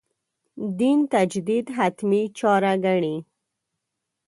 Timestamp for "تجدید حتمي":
1.13-2.21